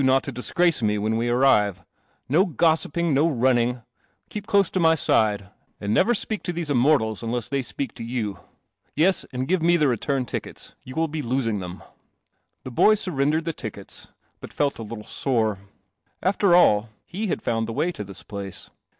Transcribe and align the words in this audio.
not 0.03 0.23
t 0.23 0.31
> 0.31 0.31
disgrace 0.31 0.81
me 0.81 0.97
when 0.97 1.15
we 1.15 1.29
arrive. 1.29 1.83
N 2.27 2.35
iping. 2.59 3.13
Norunnii 3.13 3.83
Keepcl 4.31 4.67
e 4.67 4.71
to 4.71 4.79
my 4.79 4.95
side, 4.95 5.51
and 5.79 5.93
never 5.93 6.15
speak 6.15 6.41
t>> 6.41 6.55
t! 6.55 6.63
77 6.63 6.81
THE 6.81 6.81
CELESTIAL 6.81 6.81
OMNIBUS 6.81 6.97
Immortals 6.97 7.23
unless 7.29 7.49
they 7.49 7.61
speak 7.61 7.93
to 7.93 8.03
you. 8.03 8.39
Yes, 8.95 9.25
and 9.31 9.47
give 9.47 9.61
me 9.61 9.77
the 9.77 9.87
return 9.87 10.25
tickets. 10.25 10.73
You 10.83 10.95
will 10.95 11.07
be 11.07 11.21
losing 11.21 11.59
them." 11.59 11.83
The 12.63 12.71
boy 12.71 12.95
surrendered 12.95 13.45
the 13.45 13.53
tickets, 13.53 14.07
but 14.39 14.51
felt 14.51 14.79
a 14.79 14.81
little 14.81 15.03
sore. 15.05 15.59
After 16.23 16.55
all, 16.55 16.89
he 17.05 17.27
had 17.27 17.43
found 17.43 17.67
the 17.67 17.71
way 17.73 17.91
to 17.91 18.03
this 18.03 18.23
place. 18.23 18.71